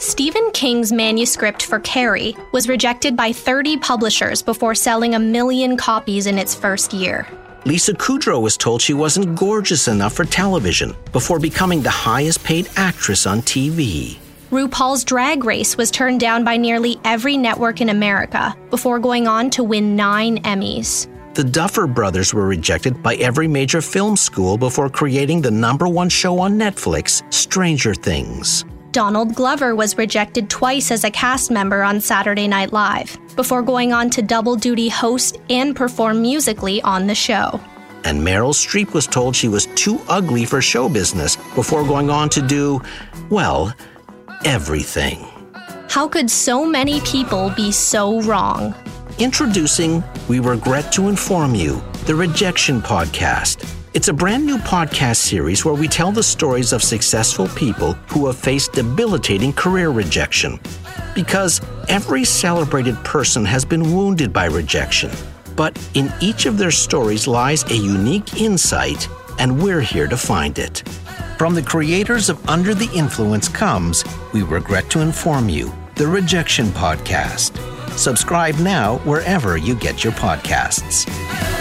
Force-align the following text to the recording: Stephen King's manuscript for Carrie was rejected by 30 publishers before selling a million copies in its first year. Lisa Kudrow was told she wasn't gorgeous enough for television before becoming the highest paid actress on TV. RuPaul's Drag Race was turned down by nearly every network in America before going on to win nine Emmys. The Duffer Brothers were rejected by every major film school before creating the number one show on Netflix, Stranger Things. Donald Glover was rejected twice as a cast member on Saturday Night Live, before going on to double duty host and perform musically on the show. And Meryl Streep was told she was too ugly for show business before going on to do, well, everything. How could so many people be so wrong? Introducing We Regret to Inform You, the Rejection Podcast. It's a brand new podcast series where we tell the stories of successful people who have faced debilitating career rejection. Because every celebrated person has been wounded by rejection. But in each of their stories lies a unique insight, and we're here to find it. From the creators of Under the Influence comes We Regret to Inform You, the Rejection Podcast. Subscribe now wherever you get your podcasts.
Stephen 0.00 0.50
King's 0.52 0.92
manuscript 0.92 1.62
for 1.62 1.78
Carrie 1.80 2.34
was 2.52 2.70
rejected 2.70 3.14
by 3.14 3.34
30 3.34 3.76
publishers 3.76 4.40
before 4.40 4.74
selling 4.74 5.14
a 5.14 5.18
million 5.18 5.76
copies 5.76 6.26
in 6.26 6.38
its 6.38 6.54
first 6.54 6.94
year. 6.94 7.28
Lisa 7.66 7.92
Kudrow 7.92 8.40
was 8.40 8.56
told 8.56 8.80
she 8.80 8.94
wasn't 8.94 9.36
gorgeous 9.36 9.88
enough 9.88 10.14
for 10.14 10.24
television 10.24 10.96
before 11.12 11.38
becoming 11.38 11.82
the 11.82 11.90
highest 11.90 12.42
paid 12.42 12.66
actress 12.76 13.26
on 13.26 13.42
TV. 13.42 14.16
RuPaul's 14.50 15.04
Drag 15.04 15.44
Race 15.44 15.76
was 15.76 15.90
turned 15.90 16.18
down 16.18 16.44
by 16.44 16.56
nearly 16.56 16.98
every 17.04 17.36
network 17.36 17.82
in 17.82 17.90
America 17.90 18.56
before 18.70 18.98
going 18.98 19.28
on 19.28 19.50
to 19.50 19.62
win 19.62 19.96
nine 19.96 20.38
Emmys. 20.44 21.08
The 21.34 21.44
Duffer 21.44 21.86
Brothers 21.86 22.32
were 22.32 22.46
rejected 22.46 23.02
by 23.02 23.16
every 23.16 23.46
major 23.46 23.82
film 23.82 24.16
school 24.16 24.56
before 24.56 24.88
creating 24.88 25.42
the 25.42 25.50
number 25.50 25.86
one 25.86 26.08
show 26.08 26.38
on 26.38 26.58
Netflix, 26.58 27.22
Stranger 27.30 27.92
Things. 27.92 28.64
Donald 28.92 29.36
Glover 29.36 29.76
was 29.76 29.96
rejected 29.96 30.50
twice 30.50 30.90
as 30.90 31.04
a 31.04 31.10
cast 31.10 31.50
member 31.50 31.84
on 31.84 32.00
Saturday 32.00 32.48
Night 32.48 32.72
Live, 32.72 33.16
before 33.36 33.62
going 33.62 33.92
on 33.92 34.10
to 34.10 34.20
double 34.20 34.56
duty 34.56 34.88
host 34.88 35.38
and 35.48 35.76
perform 35.76 36.20
musically 36.22 36.82
on 36.82 37.06
the 37.06 37.14
show. 37.14 37.60
And 38.04 38.20
Meryl 38.20 38.52
Streep 38.52 38.92
was 38.92 39.06
told 39.06 39.36
she 39.36 39.46
was 39.46 39.66
too 39.76 40.00
ugly 40.08 40.44
for 40.44 40.60
show 40.60 40.88
business 40.88 41.36
before 41.54 41.84
going 41.84 42.10
on 42.10 42.28
to 42.30 42.42
do, 42.42 42.82
well, 43.28 43.72
everything. 44.44 45.24
How 45.88 46.08
could 46.08 46.30
so 46.30 46.64
many 46.64 47.00
people 47.02 47.50
be 47.50 47.70
so 47.70 48.20
wrong? 48.22 48.74
Introducing 49.18 50.02
We 50.28 50.40
Regret 50.40 50.90
to 50.92 51.08
Inform 51.08 51.54
You, 51.54 51.80
the 52.06 52.14
Rejection 52.14 52.80
Podcast. 52.80 53.79
It's 53.92 54.06
a 54.06 54.12
brand 54.12 54.46
new 54.46 54.56
podcast 54.56 55.16
series 55.16 55.64
where 55.64 55.74
we 55.74 55.88
tell 55.88 56.12
the 56.12 56.22
stories 56.22 56.72
of 56.72 56.80
successful 56.80 57.48
people 57.48 57.94
who 58.06 58.28
have 58.28 58.36
faced 58.36 58.72
debilitating 58.72 59.52
career 59.52 59.90
rejection. 59.90 60.60
Because 61.12 61.60
every 61.88 62.24
celebrated 62.24 62.94
person 62.98 63.44
has 63.44 63.64
been 63.64 63.92
wounded 63.92 64.32
by 64.32 64.44
rejection. 64.44 65.10
But 65.56 65.76
in 65.94 66.12
each 66.20 66.46
of 66.46 66.56
their 66.56 66.70
stories 66.70 67.26
lies 67.26 67.64
a 67.64 67.74
unique 67.74 68.40
insight, 68.40 69.08
and 69.40 69.60
we're 69.60 69.80
here 69.80 70.06
to 70.06 70.16
find 70.16 70.60
it. 70.60 70.88
From 71.36 71.56
the 71.56 71.62
creators 71.62 72.28
of 72.28 72.48
Under 72.48 72.76
the 72.76 72.90
Influence 72.94 73.48
comes 73.48 74.04
We 74.32 74.42
Regret 74.42 74.88
to 74.90 75.00
Inform 75.00 75.48
You, 75.48 75.74
the 75.96 76.06
Rejection 76.06 76.66
Podcast. 76.66 77.58
Subscribe 77.98 78.54
now 78.60 78.98
wherever 78.98 79.56
you 79.56 79.74
get 79.74 80.04
your 80.04 80.12
podcasts. 80.12 81.59